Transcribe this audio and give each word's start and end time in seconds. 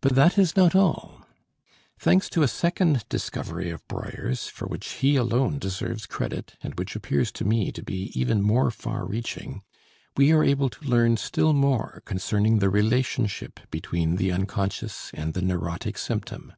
But 0.00 0.14
that 0.14 0.38
is 0.38 0.56
not 0.56 0.74
all. 0.74 1.26
Thanks 1.98 2.30
to 2.30 2.42
a 2.42 2.48
second 2.48 3.04
discovery 3.10 3.68
of 3.68 3.86
Breuer's, 3.86 4.46
for 4.48 4.64
which 4.66 4.88
he 5.04 5.16
alone 5.16 5.58
deserves 5.58 6.06
credit 6.06 6.54
and 6.62 6.74
which 6.78 6.96
appears 6.96 7.30
to 7.32 7.44
me 7.44 7.70
to 7.72 7.82
be 7.82 8.18
even 8.18 8.40
more 8.40 8.70
far 8.70 9.04
reaching, 9.04 9.60
we 10.16 10.32
are 10.32 10.42
able 10.42 10.70
to 10.70 10.86
learn 10.88 11.18
still 11.18 11.52
more 11.52 12.00
concerning 12.06 12.60
the 12.60 12.70
relationship 12.70 13.60
between 13.70 14.16
the 14.16 14.32
unconscious 14.32 15.10
and 15.12 15.34
the 15.34 15.42
neurotic 15.42 15.98
symptom. 15.98 16.54